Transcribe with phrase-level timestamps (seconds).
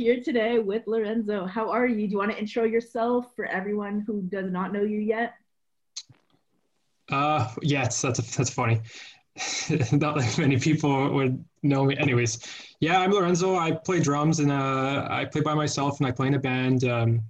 [0.00, 1.44] here today with Lorenzo.
[1.44, 2.06] How are you?
[2.06, 5.34] Do you want to intro yourself for everyone who does not know you yet?
[7.12, 8.80] Uh, yes, that's that's funny.
[9.92, 11.98] not that many people would know me.
[11.98, 12.38] Anyways,
[12.80, 13.56] yeah, I'm Lorenzo.
[13.56, 16.84] I play drums and uh, I play by myself and I play in a band.
[16.84, 17.20] Um,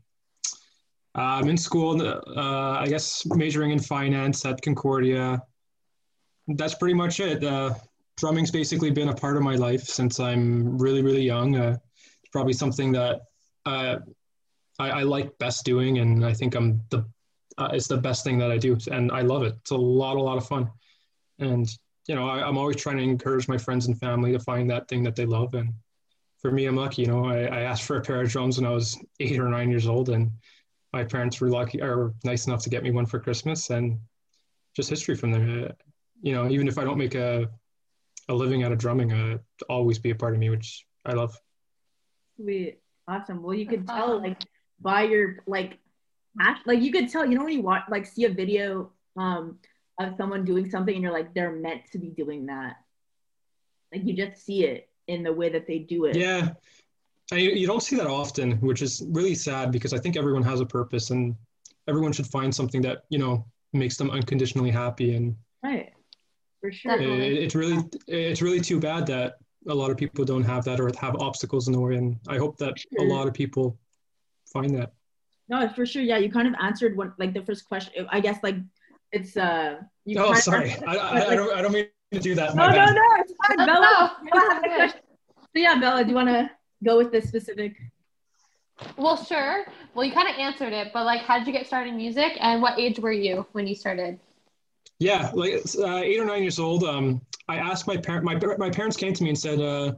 [1.16, 5.42] I'm in school, uh, I guess, majoring in finance at Concordia.
[6.46, 7.42] That's pretty much it.
[7.42, 7.74] Uh,
[8.16, 11.56] drumming's basically been a part of my life since I'm really, really young.
[11.56, 11.76] Uh,
[12.32, 13.20] probably something that
[13.66, 13.96] uh,
[14.78, 17.04] I, I, like best doing, and I think I'm the
[17.58, 19.54] uh, it's the best thing that I do, and I love it.
[19.60, 20.70] It's a lot, a lot of fun,
[21.38, 21.68] and
[22.08, 24.88] you know, I, am always trying to encourage my friends and family to find that
[24.88, 25.54] thing that they love.
[25.54, 25.72] And
[26.40, 27.02] for me, I'm lucky.
[27.02, 29.48] You know, I, I asked for a pair of drums when I was eight or
[29.48, 30.30] nine years old, and
[30.92, 33.98] my parents were lucky or nice enough to get me one for Christmas, and
[34.74, 35.72] just history from there.
[36.22, 37.48] You know, even if I don't make a
[38.30, 41.38] a living out of drumming uh, always be a part of me, which I love.
[42.40, 43.42] Sweet, awesome.
[43.42, 44.38] Well, you could tell like
[44.80, 45.78] by your like,
[46.66, 47.26] like you could tell.
[47.26, 49.58] You know when you watch like see a video um
[49.98, 52.76] of someone doing something and you're like they're meant to be doing that.
[53.92, 56.16] Like you just see it in the way that they do it.
[56.16, 56.50] Yeah.
[57.32, 60.60] I, you don't see that often, which is really sad because I think everyone has
[60.60, 61.36] a purpose and
[61.88, 65.92] everyone should find something that, you know, makes them unconditionally happy and right
[66.60, 67.00] for sure.
[67.00, 69.34] It, it's really it's really too bad that
[69.68, 72.38] a lot of people don't have that or have obstacles in the way, and I
[72.38, 73.06] hope that sure.
[73.06, 73.78] a lot of people
[74.52, 74.92] find that.
[75.48, 76.02] No, for sure.
[76.02, 78.06] Yeah, you kind of answered one like the first question.
[78.10, 78.56] I guess like
[79.12, 79.76] it's uh.
[80.04, 80.72] You oh, sorry.
[80.86, 82.54] I, I, I, don't I don't mean to do that.
[82.54, 83.02] No, no, no.
[83.18, 84.16] It's fine, Bella.
[84.32, 84.96] No, so
[85.54, 86.50] yeah, Bella, do you want to
[86.84, 87.76] go with this specific?
[88.96, 89.64] Well, sure.
[89.94, 92.32] Well, you kind of answered it, but like, how did you get started in music,
[92.40, 94.18] and what age were you when you started?
[95.00, 96.84] Yeah, like uh, eight or nine years old.
[96.84, 98.22] Um, I asked my parent.
[98.22, 99.94] My my parents came to me and said, uh,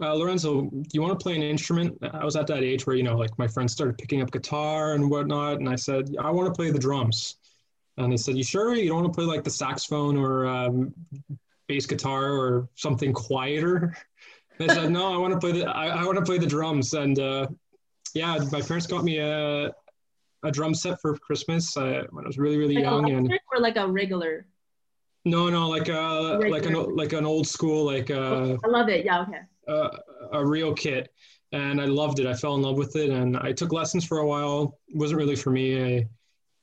[0.00, 2.94] uh, "Lorenzo, do you want to play an instrument?" I was at that age where
[2.94, 6.30] you know, like my friends started picking up guitar and whatnot, and I said, "I
[6.30, 7.36] want to play the drums."
[7.96, 10.92] And they said, "You sure you don't want to play like the saxophone or um,
[11.66, 13.96] bass guitar or something quieter?"
[14.60, 16.92] I said, "No, I want to play the I, I want to play the drums."
[16.92, 17.46] And uh,
[18.12, 19.72] yeah, my parents got me a
[20.46, 23.60] a drum set for Christmas uh, when I was really really like young and or
[23.60, 24.46] like a regular.
[25.24, 26.50] No, no, like a regular.
[26.50, 28.22] like an like an old school like a.
[28.22, 29.04] Uh, I love it.
[29.04, 29.22] Yeah.
[29.22, 29.40] Okay.
[29.66, 29.88] Uh,
[30.32, 31.12] a real kit,
[31.52, 32.26] and I loved it.
[32.26, 34.78] I fell in love with it, and I took lessons for a while.
[34.88, 36.06] It wasn't really for me.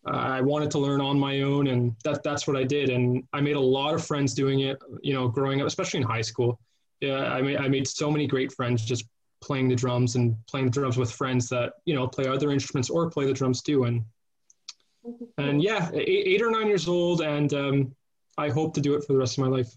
[0.05, 2.89] I, I wanted to learn on my own, and that that's what I did.
[2.89, 4.77] And I made a lot of friends doing it.
[5.01, 6.59] You know, growing up, especially in high school.
[7.01, 9.03] Yeah, I made I made so many great friends just
[9.43, 12.89] playing the drums and playing the drums with friends that you know play other instruments
[12.89, 13.83] or play the drums too.
[13.83, 14.05] And
[15.37, 17.21] and yeah eight, eight or nine years old.
[17.21, 17.95] And um,
[18.37, 19.71] i hope to do it for the rest of my life.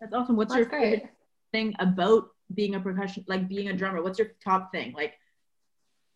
[0.00, 0.36] That's awesome.
[0.36, 1.10] What's that's your favorite great.
[1.52, 4.02] thing about being a percussion like being a drummer?
[4.02, 4.92] What's your top thing?
[4.92, 5.14] Like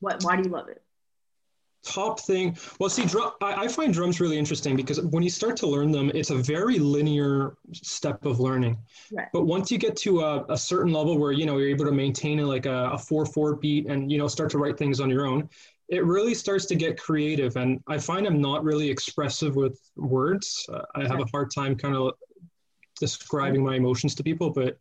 [0.01, 0.83] what why do you love it
[1.85, 2.57] top thing.
[2.79, 5.91] Well see drum, I, I, find drums really interesting because when you start to learn
[5.91, 8.79] them it's a very linear step of learning.
[9.13, 9.29] Right.
[9.33, 11.93] but once you get to a, a, certain level where you know you're able to
[11.93, 15.01] maintain a, like a, a four four beat and you know start to write things
[15.01, 15.49] on your own
[15.89, 17.57] it really starts to get creative.
[17.57, 20.67] And i find i'm not really expressive with words.
[20.73, 22.13] Uh, i have a hard time kind of
[22.99, 24.79] describing my emotions to people but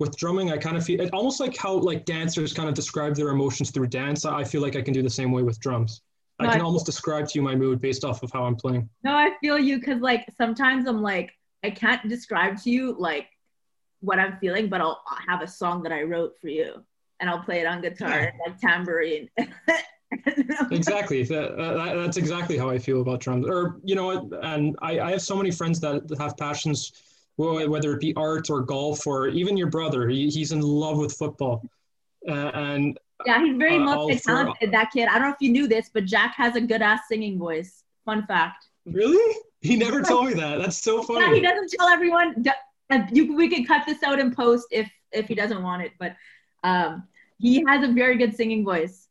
[0.00, 3.14] with drumming i kind of feel it almost like how like dancers kind of describe
[3.14, 4.24] their emotions through dance.
[4.24, 6.02] I feel like i can do the same way with drums
[6.38, 8.88] I can almost describe to you my mood based off of how I'm playing.
[9.04, 13.28] No, I feel you because like sometimes I'm like I can't describe to you like
[14.00, 16.82] what I'm feeling, but I'll, have a song that I wrote for you,
[17.20, 18.30] and I'll play it on guitar yeah.
[18.30, 19.30] and like tambourine.
[20.70, 21.22] exactly.
[21.22, 23.46] That, that, that's exactly how I feel about drums.
[23.46, 24.44] Or you know what?
[24.44, 26.92] And I, I have so many friends that have passions,
[27.36, 30.08] whether it be art or golf or even your brother.
[30.08, 31.62] He, he's in love with football,
[32.28, 34.72] uh, and yeah, he's very uh, multi-talented.
[34.72, 35.08] That kid.
[35.08, 37.84] I don't know if you knew this, but Jack has a good ass singing voice.
[38.04, 38.66] Fun fact.
[38.86, 39.36] Really?
[39.60, 40.58] He never told me that.
[40.58, 41.20] That's so funny.
[41.20, 42.44] Yeah, he doesn't tell everyone.
[43.12, 46.16] You, we can cut this out in post if if he doesn't want it, but
[46.64, 47.04] um,
[47.38, 49.08] he has a very good singing voice.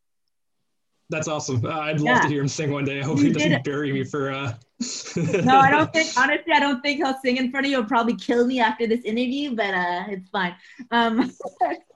[1.11, 1.65] That's awesome.
[1.65, 2.21] Uh, I'd love yeah.
[2.21, 3.01] to hear him sing one day.
[3.01, 4.31] I hope he, he doesn't bury me for.
[4.31, 4.53] Uh...
[5.43, 6.09] no, I don't think.
[6.17, 7.77] Honestly, I don't think he'll sing in front of you.
[7.77, 10.55] He'll probably kill me after this interview, but uh, it's fine.
[10.89, 11.31] Um,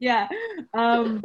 [0.00, 0.28] yeah.
[0.74, 1.22] Um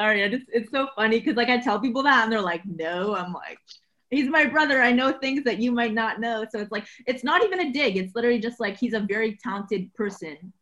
[0.00, 2.62] sorry, I just it's so funny because like I tell people that and they're like,
[2.64, 3.14] no.
[3.14, 3.58] I'm like,
[4.08, 4.80] he's my brother.
[4.80, 6.46] I know things that you might not know.
[6.50, 7.96] So it's like it's not even a dig.
[7.98, 10.52] It's literally just like he's a very talented person.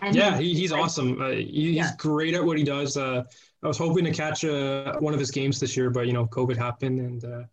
[0.00, 1.22] And yeah, he's, he's like, awesome.
[1.22, 1.90] Uh, he, he's yeah.
[1.96, 2.96] great at what he does.
[2.96, 3.22] Uh,
[3.62, 6.26] I was hoping to catch uh, one of his games this year, but you know,
[6.26, 7.46] COVID happened and.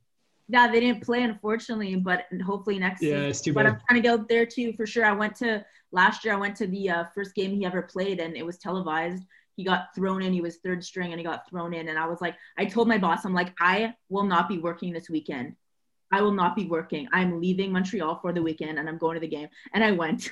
[0.52, 3.02] Yeah, they didn't play unfortunately, but hopefully next.
[3.04, 3.26] Yeah, season.
[3.26, 3.64] it's too bad.
[3.64, 5.06] But I'm trying to go there too for sure.
[5.06, 6.34] I went to last year.
[6.34, 9.24] I went to the uh, first game he ever played, and it was televised.
[9.60, 10.32] he got thrown in.
[10.32, 11.90] He was third string and he got thrown in.
[11.90, 14.94] And I was like, I told my boss, I'm like, I will not be working
[14.94, 15.54] this weekend.
[16.14, 17.10] I will not be working.
[17.12, 19.50] I'm leaving Montreal for the weekend and I'm going to the game.
[19.74, 20.30] And I went.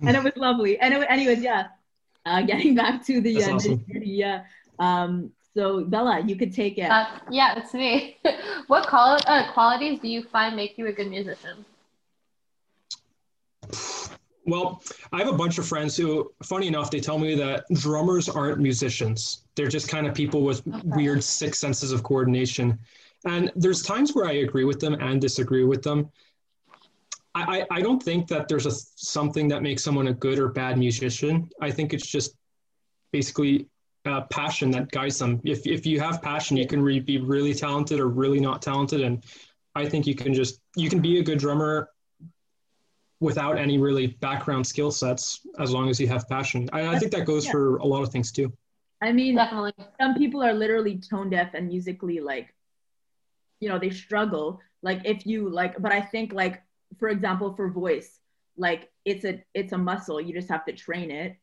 [0.00, 0.80] and it was lovely.
[0.80, 1.66] And it, anyways, yeah.
[2.24, 3.84] Uh, getting back to the uh, awesome.
[3.88, 4.44] yeah.
[4.78, 6.90] Um, so Bella, you could take it.
[6.90, 8.18] Uh, yeah, it's me.
[8.66, 11.64] what quali- uh, qualities do you find make you a good musician?
[14.44, 14.82] Well,
[15.12, 18.60] I have a bunch of friends who, funny enough, they tell me that drummers aren't
[18.60, 19.44] musicians.
[19.56, 20.80] They're just kind of people with Okay.
[20.84, 22.78] weird six senses of coordination.
[23.24, 26.10] And there's times where I agree with them and disagree with them.
[27.34, 30.48] I, I, I don't think that there's a something that makes someone a good or
[30.48, 31.50] bad musician.
[31.60, 32.36] I think it's just
[33.10, 33.68] basically
[34.08, 35.40] uh, passion that guides them.
[35.44, 39.00] If, if you have passion, you can re- be really talented or really not talented.
[39.00, 39.24] And
[39.74, 41.90] I think you can just, you can be a good drummer
[43.20, 46.68] without any really background skill sets as long as you have passion.
[46.72, 47.52] I, I think that goes Yeah.
[47.52, 48.52] for a lot of things too.
[49.02, 49.72] I mean, Definitely.
[50.00, 52.52] some people are literally tone deaf and musically like
[53.60, 56.62] you know they struggle like if you like but i think like
[56.98, 58.20] for example for voice
[58.58, 61.36] like it's a it's a muscle you just have to train it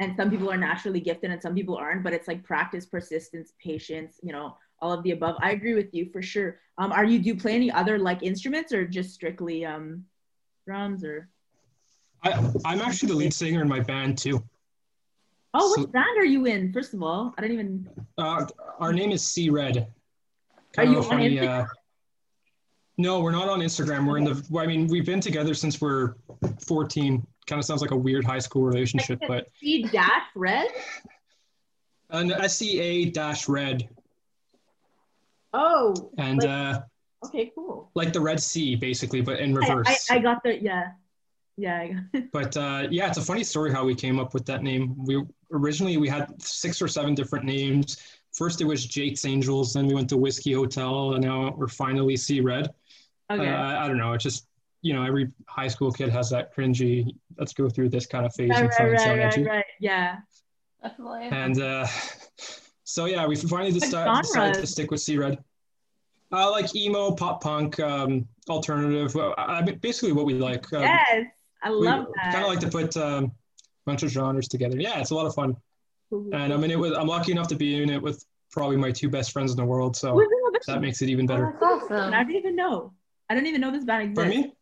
[0.00, 3.52] and some people are naturally gifted and some people aren't but it's like practice persistence
[3.62, 7.04] patience you know all of the above i agree with you for sure um are
[7.04, 10.04] you do you play any other like instruments or just strictly um
[10.66, 11.28] drums or
[12.24, 12.32] I,
[12.64, 14.42] I'm actually the lead singer in my band too.
[15.54, 18.44] oh So- what band are you in first of all i don't even Uh,
[18.80, 19.86] our name is C Red.
[20.76, 21.62] Are you on Instagram?
[21.62, 21.66] uh,
[22.98, 24.06] no, we're not on Instagram.
[24.08, 24.58] We're in the.
[24.58, 26.14] I mean, we've been together since we're
[26.66, 27.24] 14.
[27.48, 30.68] Kind of sounds like a weird high school relationship, but C dash red
[32.10, 33.88] an SCA dash red
[35.52, 36.80] oh and Like- uh,
[37.26, 40.06] okay cool like the Red Sea basically, but in reverse.
[40.10, 40.92] I, I got the yeah
[41.56, 44.46] yeah I got, But uh, yeah, it's a funny story how we came up with
[44.46, 44.94] that name.
[45.04, 47.96] We originally we had six or seven different names.
[48.32, 52.16] First it was Jake's Angels, then we went to Whiskey Hotel, and now we're finally
[52.16, 52.68] Sea Red.
[53.30, 54.12] okay Uh, I don't know.
[54.12, 54.46] It just
[54.82, 57.14] you know every high school kid has that cringy.
[57.38, 60.18] Let's go through this kind of phase right right right right, right yeah
[60.82, 61.28] Definitely.
[61.32, 61.86] And uh,
[62.84, 65.38] so yeah, we finally decided, decided to stick with Sea Red.
[66.30, 69.14] Uh, like emo, pop punk, um, alternative.
[69.14, 70.70] Well, I mean, basically what we like.
[70.72, 71.26] Um, yes
[71.62, 73.30] I love that I kind of like to put um, a
[73.86, 74.78] bunch of genres together.
[74.78, 75.56] Yeah, it's a lot of fun.
[76.12, 76.94] And I'm in it with.
[76.94, 79.64] I'm lucky enough to be in it with probably my two best friends in the
[79.64, 79.96] world.
[79.96, 80.22] So
[80.66, 81.56] that makes it even Oh, better.
[81.60, 82.14] that's awesome.
[82.14, 82.92] I didn't even know
[83.30, 84.34] I didn't even know this band exists.
[84.34, 84.52] For me,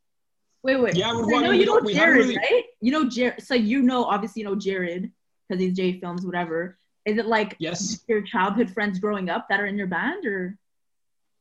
[0.66, 2.36] wait wait yeah, I well, know we you know don't- we Jared really.
[2.36, 5.10] right you know Jared so you know obviously you know Jared
[5.48, 8.04] because he's J Films whatever is it like Yes.
[8.08, 10.58] your childhood friends growing up that are in your band or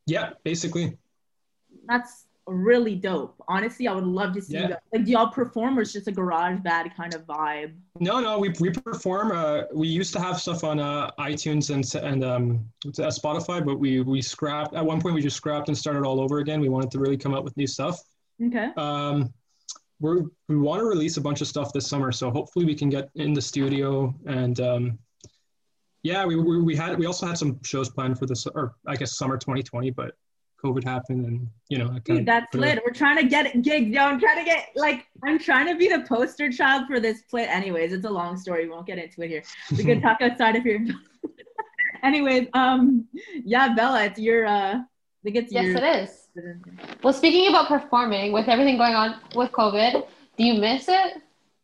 [0.05, 0.97] Yeah, basically.
[1.87, 4.61] that's really dope honestly I would love to see Yeah.
[4.61, 4.77] you guys.
[4.93, 8.37] like do y'all perform or it's just a garage band kind of vibe No, no,
[8.37, 9.31] we, we perform.
[9.31, 12.45] Uh, we used to have stuff on uh, iTunes and and um,
[12.85, 14.75] uh, Spotify, but we we scrapped.
[14.75, 16.59] At one point, we just scrapped and started all over again.
[16.59, 17.97] We wanted to really come up with new stuff.
[18.43, 19.33] Okay Um,
[20.01, 22.89] we're, we want to release a bunch of stuff this summer, so hopefully we can
[22.89, 24.99] get in the studio and um,
[26.05, 28.95] yeah, we, we we had we also had some shows planned for this or I
[28.95, 30.11] guess summer 2020, but
[30.63, 31.97] COVID happened and you know.
[32.05, 32.79] Dude, that's lit.
[32.85, 34.03] We're trying to get gigs, yo.
[34.03, 37.47] I'm trying to get like I'm trying to be the poster child for this play.
[37.47, 38.65] Anyways, it's a long story.
[38.65, 39.41] We won't get into it here.
[39.75, 40.85] We can talk outside of here.
[42.03, 43.07] Anyways, um,
[43.43, 44.81] yeah, Bella, it's your uh,
[45.25, 46.27] I think it's Yes, it is.
[47.01, 50.05] Well, speaking about performing, with everything going on with COVID,
[50.37, 51.21] do you miss it?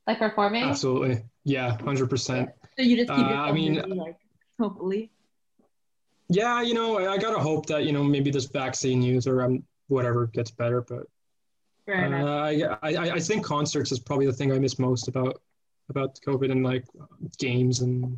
[0.07, 0.63] Like performing?
[0.63, 2.49] Absolutely, yeah, hundred percent.
[2.75, 4.17] So you just keep Uh, yourself I mean- busy, like
[4.59, 5.11] hopefully.
[6.29, 9.43] Yeah, you know, I, I gotta hope that you know maybe this vaccine news or
[9.43, 10.81] um, whatever gets better.
[10.81, 11.03] But
[11.87, 11.93] uh.
[11.93, 15.39] I, I I think concerts is probably the thing I miss most about
[15.89, 16.85] about COVID and like
[17.37, 18.17] games and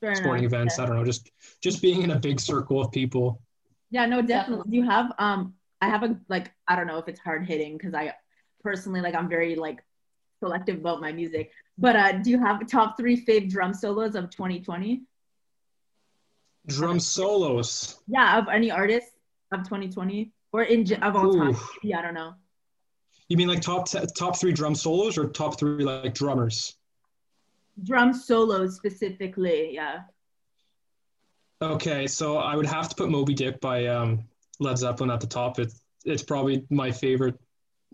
[0.00, 0.54] Fair sporting enough.
[0.54, 0.78] events.
[0.78, 0.84] Yeah.
[0.84, 3.42] I don't know, just just being in a big circle of people.
[3.90, 4.28] Yeah, no, definitely.
[4.28, 4.70] Definitely.
[4.70, 7.76] Do you have um I have a like I don't know if it's hard hitting
[7.76, 8.14] because I
[8.62, 9.84] personally like I'm very like
[10.38, 11.50] selective about my music.
[11.78, 15.02] But uh do you have top three fave drum solos of 2020?
[16.66, 17.98] Drum solos.
[18.06, 19.08] Yeah, of any artist
[19.52, 21.56] of 2020 or in of all time.
[21.82, 22.34] Yeah, I don't know.
[23.28, 26.76] You mean like top t- top three drum solos or top three like drummers?
[27.82, 29.74] Drum solos specifically.
[29.74, 30.00] Yeah.
[31.62, 34.24] Okay, so I would have to put Moby Dick by um,
[34.60, 35.58] Led Zeppelin at the top.
[35.58, 37.38] It's it's probably my favorite.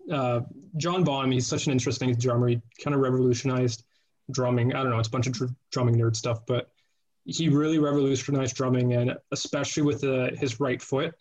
[0.09, 0.41] Uh,
[0.77, 2.47] John Bonham, he's such an interesting drummer.
[2.47, 3.83] He kind of revolutionized
[4.31, 4.73] drumming.
[4.73, 6.69] I don't know, it's a bunch of dr- drumming nerd stuff, but
[7.25, 11.13] he really revolutionized drumming, and especially with uh, his right foot.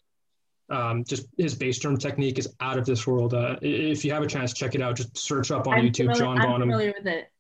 [0.69, 3.35] Um, just his bass drum technique is out of this world.
[3.35, 4.97] Uh, if you have a chance, check it out.
[4.97, 6.69] Just search up on I'm YouTube, familiar, John I'm Bonham.
[6.69, 7.31] familiar with it.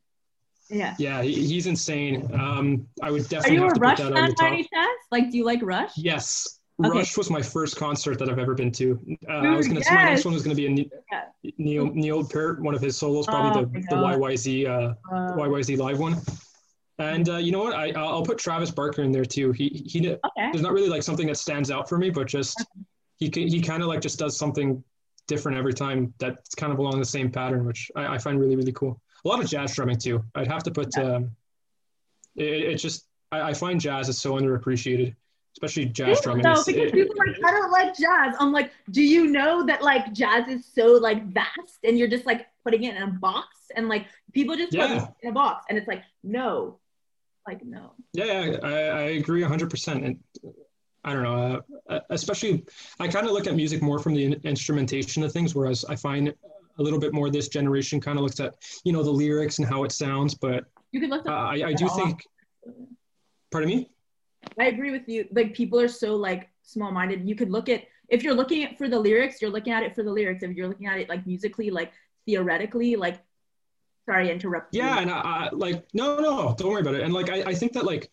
[0.68, 0.94] Yeah.
[0.98, 2.28] Yeah, he, he's insane.
[2.34, 3.58] Um, I would definitely.
[3.58, 4.95] Are you a to Rush put that on fan by any chance?
[5.10, 5.92] Like, do you like Rush?
[5.96, 6.58] Yes.
[6.84, 6.98] Okay.
[6.98, 9.00] Rush was my first concert that I've ever been to.
[9.28, 9.82] Uh, I was gonna.
[9.82, 11.52] So my next one was gonna be a Ne- Yeah.
[11.56, 15.78] Neil Neil Peart, one of his solos, probably Oh the, the YYZ uh, Uh, YYZ
[15.78, 16.16] live one.
[16.98, 17.74] And uh, you know what?
[17.74, 19.52] I I'll put Travis Barker in there too.
[19.52, 20.18] He he okay.
[20.36, 22.64] there's not really like something that stands out for me, but just
[23.16, 24.82] he he kind of like just does something
[25.26, 28.56] different every time that's kind of along the same pattern, which I, I find really
[28.56, 29.00] really cool.
[29.24, 30.22] A lot of jazz drumming too.
[30.34, 30.96] I'd have to put.
[30.98, 31.30] Um,
[32.36, 35.14] it, it just I, I find jazz is so underappreciated,
[35.54, 36.42] especially jazz drumming.
[36.44, 38.34] No, because it- people are like, I don't like jazz.
[38.38, 42.26] I'm like, do you know that like jazz is so like vast and you're just
[42.26, 45.04] like putting it in a box and like people just put Yeah.
[45.06, 46.78] it in a box and it's like, no,
[47.46, 47.92] like no.
[48.12, 50.04] Yeah, I, I agree 100%.
[50.04, 50.18] And
[51.04, 52.64] I don't know, uh, especially
[52.98, 55.94] I kind of look at music more from the in- instrumentation of things, whereas I
[55.96, 56.34] find
[56.78, 58.54] a little bit more this generation kind of looks at,
[58.84, 60.34] you know, the lyrics and how it sounds.
[60.34, 61.30] But You could look uh.
[61.32, 62.22] I, I do think,
[63.50, 63.90] pardon me?
[64.58, 65.26] I agree with you.
[65.32, 67.28] Like people are so like small minded.
[67.28, 69.94] You could look at if you're looking at for the lyrics, you're looking at it
[69.94, 70.42] for the lyrics.
[70.42, 71.92] If you're looking at it like musically, like
[72.24, 73.20] theoretically, like
[74.06, 74.78] sorry, I interrupted.
[74.78, 75.00] Yeah, you.
[75.02, 77.02] and I, I like no, no, don't worry about it.
[77.02, 78.10] And like I, I think that like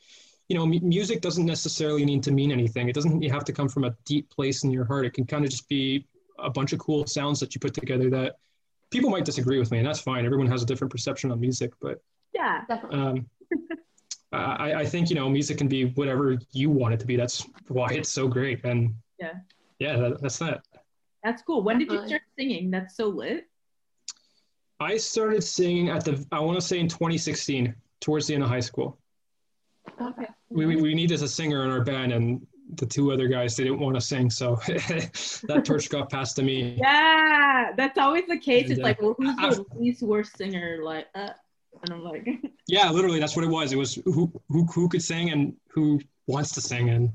[0.49, 2.89] you know, m- music doesn't necessarily need to mean anything.
[2.89, 5.05] It doesn't have to come from a deep place in your heart.
[5.05, 6.05] It can kind of just be
[6.39, 8.37] a bunch of cool sounds that you put together that
[8.91, 10.25] people might disagree with me, and that's fine.
[10.25, 12.01] Everyone has a different perception on music, but
[12.33, 12.61] yeah.
[12.67, 12.99] Definitely.
[12.99, 13.29] um,
[14.37, 17.15] I, I think you know music can be whatever you want it to be.
[17.15, 19.33] That's why it's so great, and Yeah.
[19.79, 20.63] yeah, that, that's that.
[21.23, 21.63] That's cool.
[21.63, 22.69] When did you start singing?
[22.71, 23.47] That's so lit.
[24.79, 28.49] I started singing at the I want to say in 2016, towards the end of
[28.49, 28.97] high school.
[30.01, 30.27] Okay.
[30.49, 33.63] we, we, we needed a singer in our band and the two other guys they
[33.65, 38.37] didn't want to sing so that torch got passed to me Yeah, that's always the
[38.37, 38.63] case.
[38.63, 40.79] And, It's uh, like, well, who's I- the least worst singer?
[40.81, 41.29] Like, uh,
[41.83, 42.27] and I'm like,
[42.67, 45.99] yeah literally that's what it was it was who who, who could sing and who
[46.27, 47.09] wants to sing and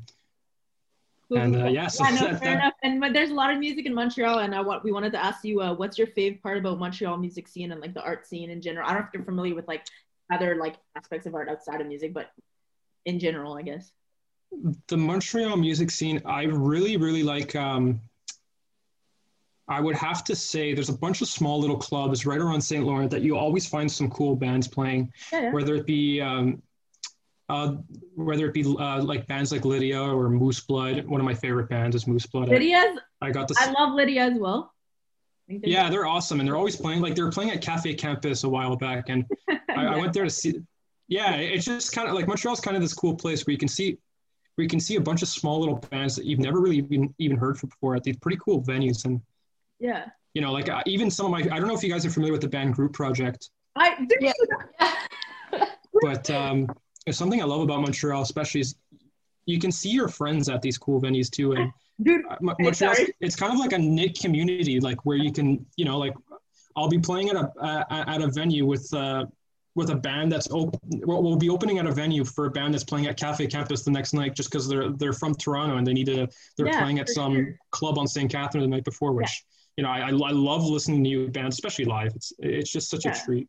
[1.31, 2.75] And, uh, yeah, so no, that- fair that- enough.
[2.83, 5.23] And but there's a lot of music in Montreal, and I want we wanted to
[5.23, 8.27] ask you, uh, what's your favorite part about Montreal music scene and like the art
[8.27, 8.87] scene in general?
[8.89, 9.85] I don't know if you're familiar with like
[10.33, 12.31] other like aspects of art outside of music, but
[13.05, 13.93] in general, I guess.
[14.89, 18.01] the montreal music scene i really really like um
[19.69, 22.85] i would have to say there's a bunch of small little clubs right around st
[22.85, 25.53] laurent that you always find some cool bands playing Yeah, yeah.
[25.53, 26.63] whether it be um,
[27.51, 27.77] uh,
[28.15, 31.07] whether it be uh, like bands like Lydia or Moose Blood.
[31.07, 32.51] One of my favorite bands is Moose Blood.
[32.51, 33.55] Lydia's, I got to.
[33.59, 34.75] I love Lydia as well.
[35.49, 37.01] They're- yeah, they're awesome, and they're always playing.
[37.01, 39.25] Like they were playing at Cafe Campus a while back, and
[39.71, 40.61] I, I went there to see.
[41.09, 43.67] Yeah, it's just kind of like Montreal's kind of this cool place where you can
[43.69, 43.97] see,
[44.57, 47.15] where you can see a bunch of small little bands that you've never really even,
[47.19, 49.23] even heard from before at these pretty cool venues, and
[49.81, 50.07] yeah.
[50.35, 51.39] you know, like uh, even some of my.
[51.39, 53.51] I don't know if you guys are familiar with the band Group Project.
[53.77, 54.33] I dude, Yeah.
[56.03, 56.69] but um,
[57.11, 58.77] something I love about Montreal, especially is
[59.47, 61.53] you can see your friends at these cool venues too.
[61.53, 63.15] And dude, uh, Montreal, sorry.
[63.21, 66.15] it's kind of like a knit community, like where you can, you know, like
[66.77, 69.27] I'll be playing at a uh, at a venue with uh,
[69.75, 70.79] with a band that's open.
[71.07, 73.83] We'll, we'll be opening at a venue for a band that's playing at Cafe Campus
[73.85, 76.29] the next night, just because they're they're from Toronto and they need to.
[76.57, 77.59] They're Yeah, playing at some sure.
[77.71, 78.31] club on St.
[78.31, 79.45] Catherine the night before, which.
[79.79, 82.11] You know, I, I I love listening to new bands, especially live.
[82.17, 83.13] It's it's just such Yeah.
[83.13, 83.49] a treat.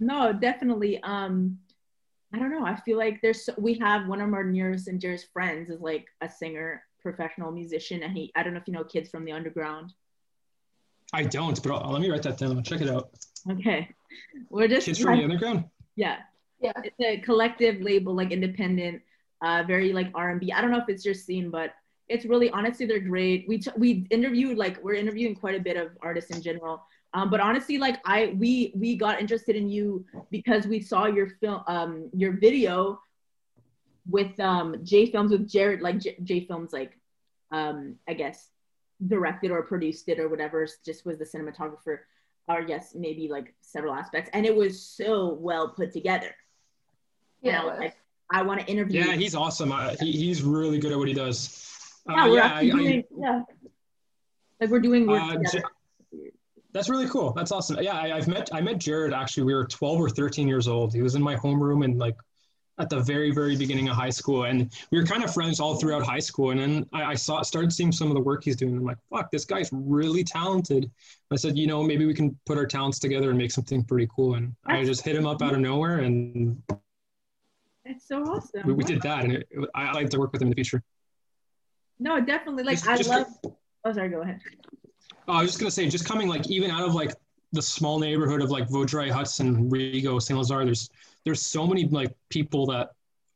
[0.00, 0.98] No, definitely.
[1.02, 1.58] Um,
[2.32, 2.64] I don't know.
[2.64, 5.82] I feel like there's so, we have one of our nearest and dearest friends is
[5.82, 9.26] like a singer, professional musician, and he I don't know if you know Kids from
[9.26, 9.92] the Underground.
[11.12, 12.62] I don't, but I'll, let me write that down.
[12.64, 13.10] Check it out.
[13.50, 13.90] Okay,
[14.48, 15.64] we're just Kids from the Underground.
[15.94, 16.20] yeah.
[16.62, 16.72] Yeah.
[16.82, 19.02] It's a collective label, like independent,
[19.42, 20.50] uh, very like R and B.
[20.52, 21.74] I don't know if it's your scene, but
[22.08, 23.46] it's really honestly they're great.
[23.48, 26.82] We t- we interviewed like we're interviewing quite a bit of artists in general.
[27.14, 31.28] Um, but honestly, like I we we got interested in you because we saw your
[31.40, 33.00] film um your video
[34.10, 36.98] with um J Films with Jared like J, J Films like
[37.52, 38.50] um I guess
[39.06, 41.98] directed or produced it or whatever just was the cinematographer
[42.48, 46.34] or yes maybe like several aspects and it was so well put together
[47.42, 47.62] Yeah.
[47.62, 47.96] you know, like
[48.30, 49.04] I want to interview.
[49.04, 49.70] Yeah, he's awesome.
[49.70, 51.73] Uh, he, he's really good at what he does.
[52.08, 53.42] Uh, yeah, we're yeah, actually I- I- doing, yeah.
[54.60, 55.62] Like we're doing work Uh, together.
[56.72, 57.32] that's really cool.
[57.32, 57.78] That's awesome.
[57.80, 59.44] Yeah, I, I've met I met Jared actually.
[59.44, 60.92] We were 12 or 13 years old.
[60.94, 62.16] He was in my homeroom and like
[62.78, 65.76] at the very very beginning of high school, and we were kind of friends all
[65.76, 66.50] throughout high school.
[66.50, 68.76] And then I, I saw started seeing some of the work he's doing.
[68.76, 70.90] I'm like, fuck, this guy's really talented.
[71.32, 74.08] I said, you know, maybe we can put our talents together and make something pretty
[74.14, 74.34] cool.
[74.34, 76.60] And I just hit him up out of nowhere, and
[77.84, 78.62] It's so awesome.
[78.66, 79.22] we, we did that.
[79.24, 80.82] And it, I, I'd like to work with him in the future.
[81.98, 82.64] No, definitely.
[82.64, 83.26] Like Just- I just- love.
[83.84, 84.08] Oh, sorry.
[84.08, 84.40] Go ahead.
[85.28, 87.14] Oh, I was just gonna say, just coming like even out of like
[87.52, 90.64] the small neighborhood of like Vaudreuil, Hudson, Rigaud, Saint Lazare.
[90.64, 90.90] There's
[91.24, 92.90] there's so many like people that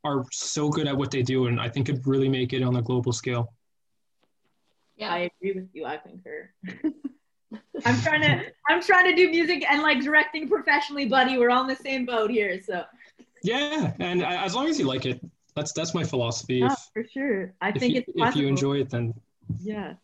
[0.04, 2.76] are so good at what they do, and I think could really make it on
[2.76, 3.52] a global scale.
[4.96, 5.12] Yeah.
[5.12, 5.84] I agree with you.
[5.84, 6.50] I concur.
[7.84, 11.38] I'm trying to I'm trying to do music and like directing professionally, buddy.
[11.38, 12.60] We're on the same boat here.
[12.62, 12.84] So
[13.42, 15.20] Yeah, and uh, as long as you like it,
[15.58, 16.56] that's that's my philosophy.
[16.56, 17.54] yeah, If, for sure.
[17.60, 19.14] I think you, it's if you enjoy it, then
[19.60, 19.94] Yeah.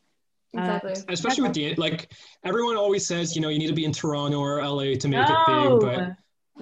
[0.56, 0.94] Uh, exactly.
[1.08, 2.12] especially with the like
[2.44, 5.26] everyone always says, you know, you need to be in Toronto or LA to make
[5.28, 5.34] no.
[5.34, 5.98] it big, but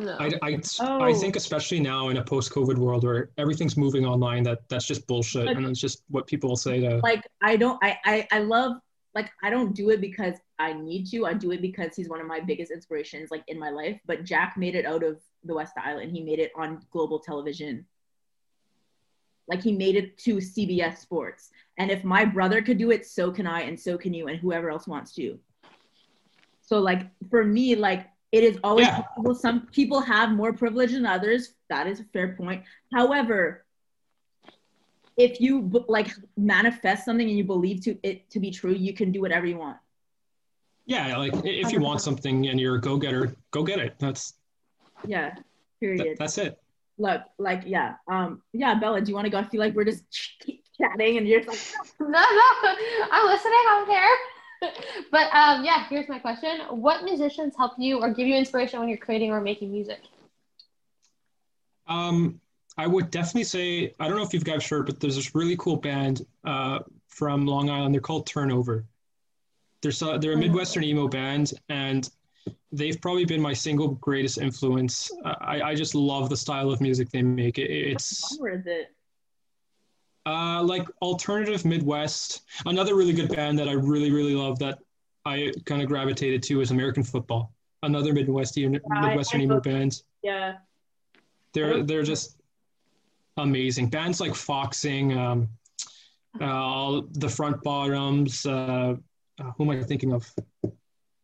[0.07, 0.17] no.
[0.19, 0.61] I, I, I
[1.11, 1.15] Oh.
[1.15, 5.45] think especially now in a post-COVID world where everything's moving online, that that's just bullshit,
[5.47, 6.99] But- and it's just what people say to.
[7.03, 8.73] like I don't I, I I love
[9.15, 11.27] like I don't do it because I need to.
[11.27, 13.99] I do it because he's one of my biggest inspirations like in my life.
[14.07, 16.13] But Jack made it out of the West Island.
[16.17, 17.85] He made it on global television.
[19.49, 21.51] Like he made it to CBS Sports.
[21.79, 24.39] And if my brother could do it, so can I and so can you and
[24.39, 25.39] whoever else wants to.
[26.61, 29.03] So like for me like it is always Yeah.
[29.03, 29.35] possible.
[29.35, 31.55] Some people have more privilege than others.
[31.69, 32.65] That is a fair point.
[32.95, 33.65] However,
[35.19, 39.13] if you like manifest something and you believe to it to be true, you can
[39.13, 39.77] do whatever you want.
[40.87, 43.95] Yeah, like if you want something and you're a go-getter, go get it.
[43.99, 44.35] That's
[45.07, 45.35] Yeah.
[45.81, 46.17] Period.
[46.19, 46.59] that's it.
[47.03, 49.39] Look, like yeah, um, yeah, Bella, do you want to go?
[49.39, 50.05] I feel like we're just
[50.81, 52.17] chatting and you're just like, No, no,
[53.11, 53.55] I'm listening.
[53.55, 54.73] I don't care.
[55.11, 58.89] but um, yeah, here's my question: What musicians help you or give you inspiration when
[58.89, 59.99] you're creating or making music?
[61.89, 62.41] Um,
[62.79, 65.57] I would definitely say I don't know if you've guys heard, but there's this really
[65.57, 67.97] cool band uh, from Long Island.
[67.97, 68.85] They're called Turnover.
[69.81, 72.09] They're so, they're a Midwestern emo band, and
[72.73, 75.11] they've probably been my single greatest influence.
[75.25, 77.59] I I just love the style of music they make.
[77.59, 78.89] It, it's where is it?
[80.27, 82.43] uh, like alternative Midwest.
[82.67, 84.79] Another really good band that I really really love that
[85.25, 87.53] I kind of gravitated to is American Football.
[87.83, 90.03] Another Midwestern I- Midwestern I emo love- band.
[90.23, 90.55] Yeah.
[91.55, 92.37] They're they're just
[93.37, 93.89] amazing.
[93.91, 95.49] Bands like Foxing, um,
[96.41, 98.47] uh, the Front Bottoms.
[98.47, 98.95] Uh,
[99.41, 100.33] uh, who am I thinking of?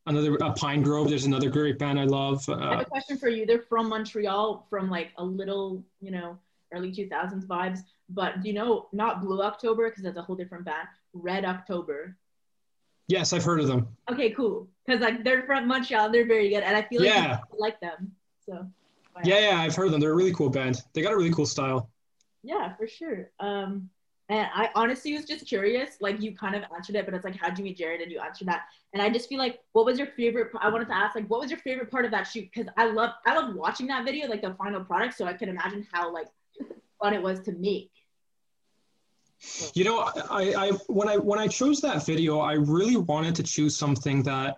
[0.09, 1.09] Another uh, Pinegrove.
[1.11, 2.49] There's another great band I love.
[2.49, 3.45] I have Uh, a question for you.
[3.45, 6.39] They're from Montreal, from like a little, you know,
[6.73, 7.81] early 2000s vibes.
[8.09, 12.17] But do you know, not Blue October, because that's a whole different band, Red October.
[13.09, 13.87] yes, I've heard of them.
[14.11, 14.67] Okay, cool.
[14.87, 16.63] Because like they're from Montreal, they're very good.
[16.63, 17.41] And I feel like Yeah.
[17.59, 18.13] like them.
[18.47, 18.67] So,
[19.25, 20.01] Yeah, yeah, I've heard of them.
[20.01, 20.83] They're a really cool band.
[20.95, 21.91] They got a really cool style.
[22.43, 23.31] Yeah, for sure.
[23.41, 23.91] Um,
[24.29, 25.97] and I honestly was just curious.
[26.01, 28.03] Like you kind of answered it, but it's like, how'd you meet Jared?
[28.03, 28.65] And you answered that.
[28.93, 30.51] And I just feel like, what was your favorite?
[30.61, 32.49] I wanted to ask, like, what was your favorite part of that shoot?
[32.53, 35.17] Because I love, I love watching that video, like the final product.
[35.17, 36.29] So I can imagine how like
[37.01, 37.91] fun it was to make.
[39.75, 43.45] You know, I, I when I when I chose that video, I really wanted to
[43.45, 44.57] choose something that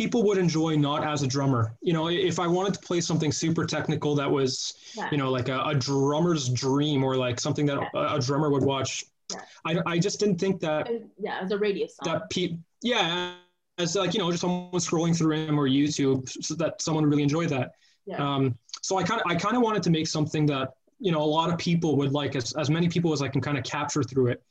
[0.00, 1.62] people would enjoy, not as a drummer.
[1.88, 5.08] You know, if I wanted to play something super technical that was, Yeah.
[5.12, 8.62] you know, like a, a drummer's dream or like something that a, a drummer would
[8.62, 9.40] watch, Yeah.
[9.70, 12.04] I, I just didn't think that yeah, was a radio song.
[12.08, 13.34] that pe- yeah,
[13.78, 17.10] as like you know, just someone scrolling through him or YouTube, so that someone would
[17.10, 17.72] really enjoy that.
[18.06, 18.24] Yeah.
[18.26, 20.66] Um, so I kind of I kind of wanted to make something that
[21.06, 23.40] you know a lot of people would like, as as many people as I can
[23.40, 24.42] kind of capture through it.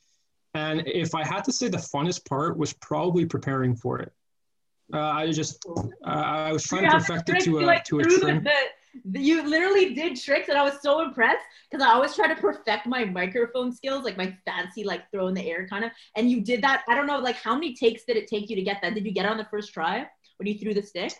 [0.54, 4.12] And if I had to say the funnest part was probably preparing for it.
[4.92, 8.02] Uh, I just uh, I was trying to perfect it to a like, to a
[8.04, 8.42] trim.
[8.44, 8.50] the-
[9.04, 12.34] the- you literally did tricks, and I was so impressed because I always try to
[12.34, 15.90] perfect my microphone skills, like my fancy, like throw in the air kind of.
[16.16, 16.82] And you did that.
[16.88, 18.94] I don't know, like how many takes did it take you to get that?
[18.94, 20.06] Did you get it on the first try
[20.38, 21.12] when you threw the stick?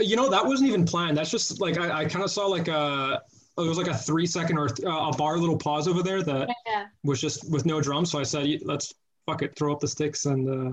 [0.00, 1.16] You know that wasn't even planned.
[1.18, 3.20] That's just like I, I kind of saw like a
[3.58, 6.22] it was like a three second or th- uh, a bar little pause over there
[6.22, 6.86] that Yeah.
[7.02, 8.12] was just with no drums.
[8.12, 8.94] So I said, let's
[9.26, 10.72] fuck it, throw up the sticks, and uh,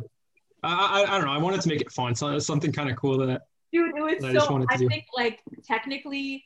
[0.65, 1.33] I, I I don't know.
[1.33, 4.01] I wanted to make it fun, so it's something kind of cool that Dude, it
[4.01, 4.65] was so.
[4.69, 6.45] I think like technically,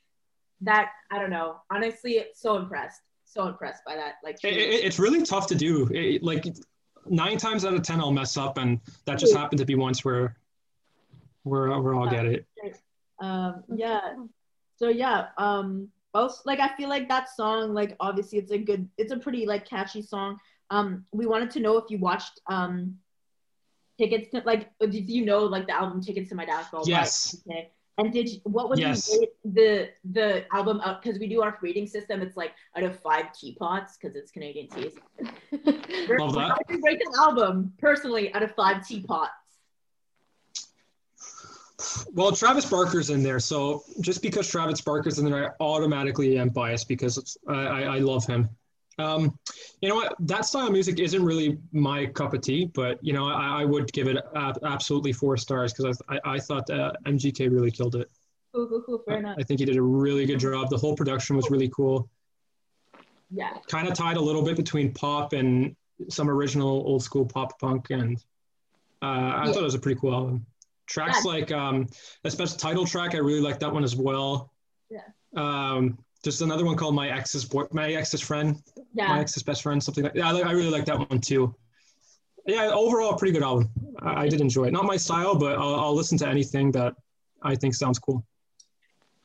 [0.61, 1.57] that I don't know.
[1.71, 4.15] Honestly, so impressed, so impressed by that.
[4.23, 5.87] Like, it, it, it's really tough to do.
[5.93, 6.45] It, like
[7.07, 10.03] nine times out of ten, I'll mess up, and that just happened to be once
[10.03, 10.37] where
[11.43, 12.45] where where I'll get it.
[13.19, 14.15] um, yeah.
[14.77, 18.89] So yeah, um, also like I feel like that song, like obviously it's a good,
[18.97, 20.39] it's a pretty like catchy song.
[20.71, 22.97] Um, we wanted to know if you watched um
[23.99, 26.83] tickets to like did you know like the album tickets to my downfall?
[26.87, 27.35] Yes.
[27.47, 27.69] Okay.
[27.99, 29.11] And did you, what would Yes.
[29.11, 32.21] you rate the the album up because we do our rating system?
[32.25, 34.93] It's like out of five teapots because it's Canadian teas
[36.23, 36.49] Love that.
[36.51, 39.31] How would you rate the album personally out of five teapots?
[42.13, 46.49] Well, Travis Barker's in there, so just because Travis Barker's in there, I automatically am
[46.49, 48.49] biased because I, I I love him.
[48.99, 49.37] Um,
[49.81, 50.15] you know what?
[50.19, 53.65] That style of music isn't really my cup of tea, but you know, I, I
[53.65, 54.17] would give it
[54.63, 58.09] absolutely four stars because I, I, I thought uh, MGK really killed it.
[58.53, 59.03] Cool, cool, cool.
[59.07, 59.37] Fair I, enough.
[59.39, 60.69] I think he did a really good job.
[60.69, 62.09] The whole production was really cool.
[63.31, 63.51] Yeah.
[63.67, 65.75] Kind of tied a little bit between pop and
[66.09, 68.17] some original old school pop punk, and
[69.01, 69.53] uh, I Yeah.
[69.53, 70.45] thought it was a pretty cool album.
[70.87, 71.31] Tracks Yeah.
[71.31, 71.87] like um,
[72.25, 74.51] especially title track, I really like that one as well.
[74.89, 75.01] Yeah.
[75.37, 79.19] Um, there's another one called My Ex's Boy, My Ex's Friend, My Yeah.
[79.19, 80.13] Ex's Best Friend, something like.
[80.13, 80.19] that.
[80.19, 81.55] Yeah, I, I really like that one too.
[82.45, 83.69] Yeah, overall, pretty good album.
[84.01, 84.71] I, I did enjoy it.
[84.73, 86.93] Not my style, but I'll, I'll listen to anything that
[87.43, 88.25] I think sounds cool.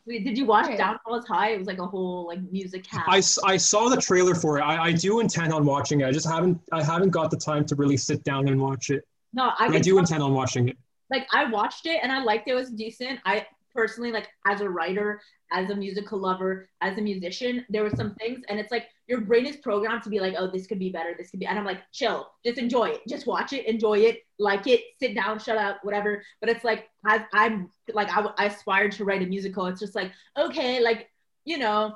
[0.07, 0.77] Wait, did you watch Right.
[0.77, 1.51] Downfalls High?
[1.53, 3.39] It was like a whole like music cast.
[3.45, 4.63] I saw the trailer for it.
[4.63, 6.07] I, I do intend on watching it.
[6.07, 9.03] I just haven't I haven't got the time to really sit down and watch it.
[9.33, 10.77] no, I, I do intend on watching it.
[11.11, 12.51] like I watched it and I liked it.
[12.51, 13.19] It was decent.
[13.25, 15.21] I personally like as a writer,
[15.53, 19.21] as a musical lover, as a musician, there were some things and it's like your
[19.21, 21.59] brain is programmed to be like, oh, this could be better, this could be and
[21.59, 23.01] I'm like, chill, just enjoy it.
[23.09, 26.23] Just watch it, enjoy it, like it, sit down, shut up, whatever.
[26.41, 29.67] But it's like I I'm like I, I aspired to write a musical.
[29.67, 31.11] It's just like, okay, like,
[31.45, 31.95] you know,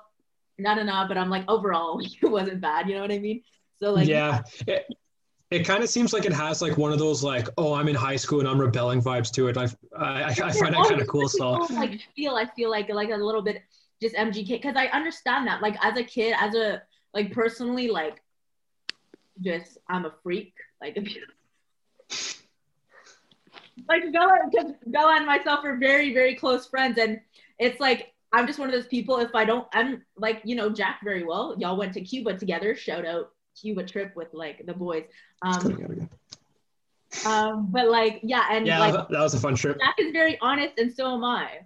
[0.59, 3.43] not enough, but I'm like overall it wasn't bad, you know what I mean?
[3.81, 4.43] So like yeah.
[5.51, 7.95] It kind of seems like it has like one of those like oh I'm in
[7.95, 9.57] high school and I'm rebelling vibes to it.
[9.57, 9.65] I
[9.97, 11.29] I, I find that kind of cool.
[11.29, 13.63] So like feel I feel like like a little bit
[14.01, 16.83] just MGK because I understand that like as a kid as a
[17.15, 18.23] like personally like
[19.41, 21.25] just I'm a freak like if you
[23.89, 27.21] like Bella because Bella and myself are very very close friends and
[27.59, 30.69] it's like I'm just one of those people if I don't I'm like you know
[30.69, 34.75] Jack very well y'all went to Cuba together shout out Cuba trip with like the
[34.75, 35.05] boys
[35.43, 35.77] um
[37.27, 39.79] um but like yeah and yeah, like that, that was a fun trip.
[39.81, 41.61] Jack is very honest, and so am I.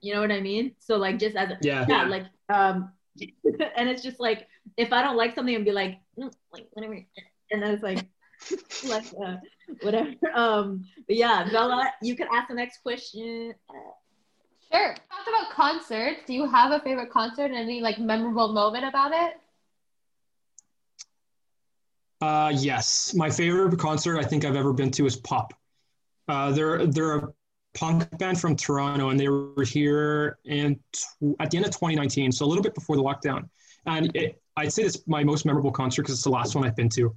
[0.00, 0.74] You know what I mean?
[0.78, 1.86] So like, just as a, Yeah.
[1.88, 2.92] yeah, like um,
[3.76, 6.94] and it's just like if I don't like something, and be like, mm, like whatever,
[7.50, 8.04] and then it's like,
[8.84, 9.36] like uh,
[9.80, 10.12] whatever.
[10.34, 13.54] Um, but yeah, Bella, you can ask the next question.
[14.72, 14.94] Sure.
[14.94, 16.20] Talked about concerts.
[16.26, 19.34] Do you have a favorite concert and any like memorable moment about it?
[22.20, 25.52] Uh, yes, my favorite concert I think I've ever been to is PUP.
[26.28, 27.32] Uh, they're they're a
[27.74, 32.32] punk band from Toronto, and they were here in tw- at the end of 2019,
[32.32, 33.48] so a little bit before the lockdown.
[33.86, 36.76] And it, I'd say it's my most memorable concert because it's the last one I've
[36.76, 37.14] been to,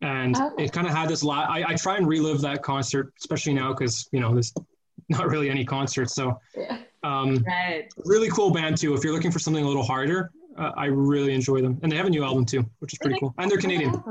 [0.00, 0.64] and Okay.
[0.64, 1.22] it kind of had this.
[1.22, 4.52] La- I, I try and relive that concert, especially now because you know there's
[5.08, 6.14] not really any concerts.
[6.14, 6.78] So Yeah.
[7.04, 7.86] um, Right.
[8.04, 8.94] really cool band too.
[8.94, 11.96] If you're looking for something a little harder, uh, I really enjoy them, and they
[11.96, 13.32] have a new album too, which is pretty cool.
[13.38, 14.02] And they're Canadian.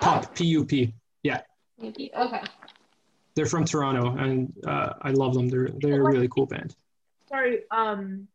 [0.00, 0.94] PUP, P U P.
[1.22, 1.40] Yeah.
[1.82, 2.42] Okay.
[3.34, 5.48] They're from Toronto, and uh, I love them.
[5.48, 6.74] They're they're a really cool band.
[7.28, 7.60] Sorry.
[7.70, 8.26] Um,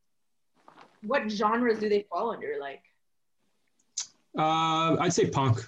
[1.04, 2.56] what genres do they fall under?
[2.60, 2.82] Like
[4.38, 5.60] Uh, I'd say punk,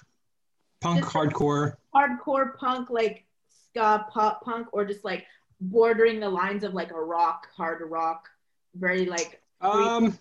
[0.80, 1.74] punk, Just- hardcore.
[1.94, 5.26] hardcore punk, like ska pop punk, or just like
[5.60, 8.28] bordering the lines of like a rock, hard rock,
[8.74, 10.18] very like Um,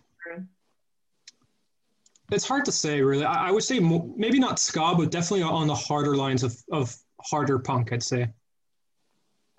[2.32, 3.26] it's hard to say, really.
[3.26, 6.56] I, I would say mo- maybe not ska, but definitely on the harder lines of
[6.72, 7.94] of harder punk.
[7.94, 8.28] I'd say.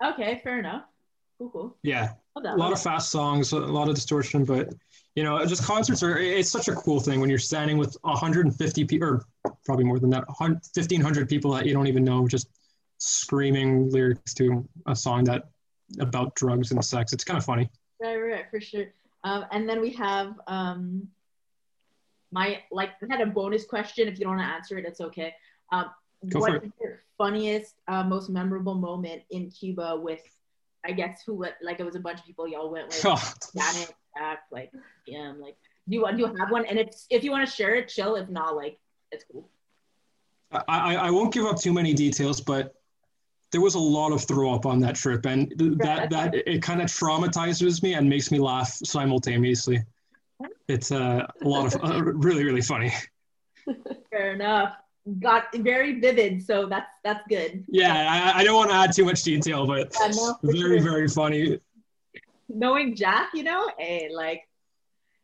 [0.03, 0.83] okay, fair enough.
[1.37, 1.77] Cool, cool.
[1.83, 4.73] Yeah, a lot of fast songs, a lot of distortion, but
[5.15, 6.17] you know, just concerts are.
[6.17, 9.25] It's such a cool thing when you're standing with 150 people, or
[9.65, 12.49] probably more than that, 1,500 people that you don't even know, just
[12.99, 15.45] screaming lyrics to a song that
[15.99, 17.13] about drugs and sex.
[17.13, 17.69] It's kind of funny.
[18.01, 18.85] Right, right, right, for sure.
[19.23, 21.07] Um, and then we have um,
[22.31, 24.07] my like I had a bonus question.
[24.07, 25.33] If you don't want to answer it, it's okay.
[25.71, 25.85] Um,
[26.27, 30.21] Go what is your funniest, uh, most memorable moment in Cuba with?
[30.85, 33.05] I guess who like it was a bunch of people y'all went with.
[33.05, 33.15] Oh,
[33.57, 34.71] Janet, Jack, like
[35.05, 36.65] yeah, like do you want do you have one?
[36.65, 38.15] And it's if you want to share it, chill.
[38.15, 38.79] If not, like
[39.11, 39.49] it's cool.
[40.51, 42.75] I, I I won't give up too many details, but
[43.51, 46.81] there was a lot of throw up on that trip, and that that it kind
[46.81, 49.83] of traumatizes me and makes me laugh simultaneously.
[50.67, 52.93] It's uh, a lot of uh, really really funny.
[54.11, 54.75] Fair enough.
[55.19, 57.65] Got very vivid, so that's that's good.
[57.67, 60.91] Yeah, I, I don't want to add too much detail, but Yeah, no, very sure.
[60.91, 61.59] very funny.
[62.47, 64.43] Knowing Jack, you know, hey, like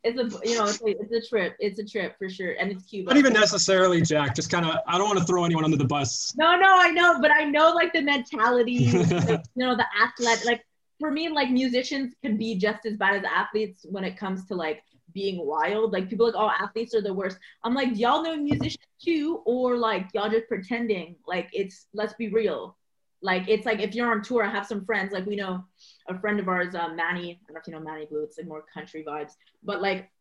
[0.04, 1.56] it's a you know it's a, it's a trip.
[1.60, 3.10] It's a trip for sure, and it's Cuba.
[3.10, 4.36] Not even necessarily Jack.
[4.36, 4.78] Just kind of.
[4.88, 6.34] I don't want to throw anyone under the bus.
[6.38, 10.46] No, no, I know, but I know like the mentality, like, you know, the athlete.
[10.46, 10.66] Like
[11.00, 14.56] for me, like musicians can be just as bad as athletes when it comes to
[14.56, 14.84] like
[15.16, 15.94] being wild.
[15.94, 17.40] Like people like, oh, athletes are the worst.
[17.64, 21.16] I'm like, y'all know musicians too, or like y'all just pretending.
[21.28, 22.78] Like it's let's be real.
[23.24, 25.12] Like it's like if you're on tour, I have some friends.
[25.12, 25.64] Like we know
[26.08, 27.32] a friend of ours, uh, Manny.
[27.32, 28.22] I don't know if you know Manny Blue.
[28.22, 29.32] It's like more country vibes,
[29.64, 30.12] but like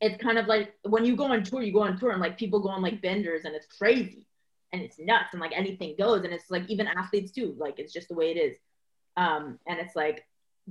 [0.00, 2.38] it's kind of like when you go on tour, you go on tour and like
[2.38, 4.28] people go on like benders and it's crazy
[4.72, 7.92] and it's nuts and like anything goes and it's like even athletes too like it's
[7.92, 8.56] just the way it is
[9.16, 10.26] um and it's like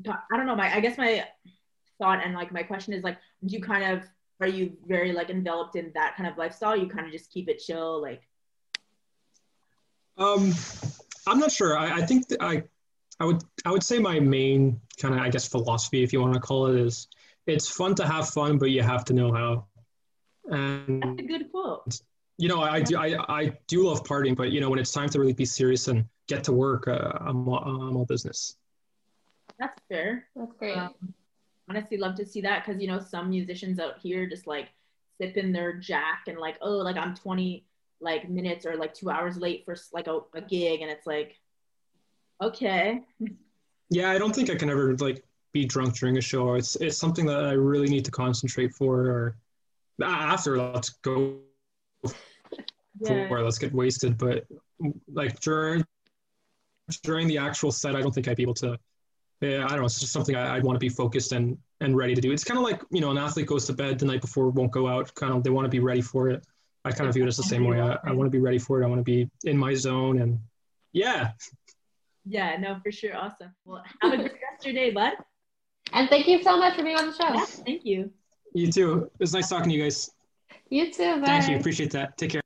[0.07, 1.25] i don't know my i guess my
[1.99, 4.03] thought and like my question is like do you kind of
[4.39, 7.49] are you very like enveloped in that kind of lifestyle you kind of just keep
[7.49, 8.21] it chill like
[10.17, 10.53] um
[11.27, 12.63] i'm not sure i, I think i
[13.19, 16.33] i would i would say my main kind of i guess philosophy if you want
[16.33, 17.07] to call it is
[17.45, 19.65] it's fun to have fun but you have to know how
[20.49, 22.01] and that's a good quote
[22.37, 25.09] you know, I do, I, I do love partying, but you know, when it's time
[25.09, 28.55] to really be serious and get to work, uh, I'm, all, I'm all business.
[29.59, 30.27] That's fair.
[30.35, 30.77] That's great.
[30.77, 30.93] Um,
[31.69, 34.69] honestly, love to see that because you know some musicians out here just like
[35.19, 37.65] sipping their jack and like, oh, like I'm 20
[37.99, 41.35] like minutes or like two hours late for like a, a gig, and it's like,
[42.41, 43.01] okay.
[43.89, 46.55] Yeah, I don't think I can ever like be drunk during a show.
[46.55, 49.37] It's it's something that I really need to concentrate for, or
[50.01, 51.39] after let's go
[52.99, 53.27] yeah.
[53.27, 54.45] for let's get wasted but
[55.11, 55.83] like during
[57.03, 58.77] during the actual set i don't think i'd be able to
[59.41, 61.95] yeah i don't know it's just something I, would want to be focused and and
[61.95, 62.31] ready to do.
[62.31, 64.71] It's kind of like you know an athlete goes to bed the night before won't
[64.71, 66.45] go out kind of they want to be ready for it.
[66.85, 67.81] I kind of view it as the same way.
[67.81, 68.85] I, I want to be ready for it.
[68.85, 70.39] I want to be in my zone and
[70.93, 71.31] yeah.
[72.25, 73.15] Yeah no for sure.
[73.15, 73.53] Awesome.
[73.65, 75.13] Well have a good rest of your day bud.
[75.93, 77.33] And thank you so much for being on the show.
[77.33, 78.11] Yeah, thank you.
[78.53, 79.03] You too.
[79.03, 80.09] It was nice talking to you guys.
[80.69, 81.27] You too bye.
[81.27, 81.57] thank you.
[81.57, 82.17] Appreciate that.
[82.17, 82.41] Take care